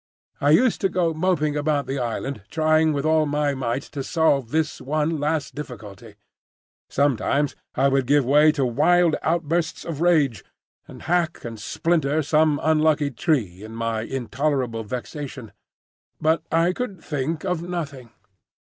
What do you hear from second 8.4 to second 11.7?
to wild outbursts of rage, and hack and